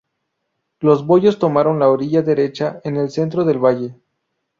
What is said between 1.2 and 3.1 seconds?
tomaron la orilla derecha en